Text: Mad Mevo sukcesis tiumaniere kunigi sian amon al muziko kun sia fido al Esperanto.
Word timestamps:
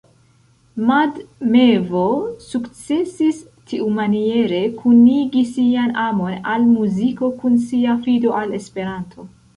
Mad 0.91 1.17
Mevo 1.55 2.05
sukcesis 2.45 3.43
tiumaniere 3.73 4.63
kunigi 4.79 5.45
sian 5.53 5.95
amon 6.07 6.41
al 6.55 6.67
muziko 6.73 7.31
kun 7.43 7.61
sia 7.69 7.99
fido 8.09 8.33
al 8.41 8.61
Esperanto. 8.63 9.29